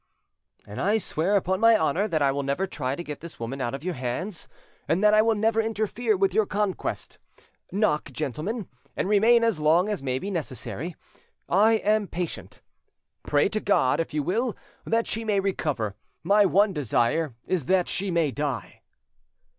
"And 0.65 0.81
I 0.81 0.97
swear 0.97 1.35
upon 1.35 1.59
my 1.59 1.77
honour 1.77 2.07
that 2.07 2.23
I 2.23 2.31
will 2.31 2.41
never 2.41 2.65
try 2.65 2.95
to 2.95 3.03
get 3.03 3.19
this 3.19 3.39
woman 3.39 3.61
out 3.61 3.75
of 3.75 3.83
your 3.83 3.93
hands, 3.93 4.47
and 4.87 5.03
that 5.03 5.13
I 5.13 5.21
will 5.21 5.35
never 5.35 5.61
interfere 5.61 6.17
with 6.17 6.33
your 6.33 6.47
conquest. 6.47 7.19
Knock, 7.71 8.11
gentlemen, 8.11 8.67
and 8.97 9.07
remain 9.07 9.43
as 9.43 9.59
long 9.59 9.89
as 9.89 10.01
may 10.01 10.17
be 10.17 10.31
necessary. 10.31 10.95
I 11.47 11.73
am 11.73 12.07
patient. 12.07 12.63
Pray 13.21 13.47
to 13.49 13.59
God, 13.59 13.99
if 13.99 14.11
you 14.11 14.23
will, 14.23 14.57
that 14.85 15.05
she 15.05 15.23
may 15.23 15.39
recover; 15.39 15.95
my 16.23 16.45
one 16.45 16.73
desire 16.73 17.35
is 17.45 17.67
that 17.67 17.87
she 17.87 18.09
may 18.09 18.31
die." 18.31 18.81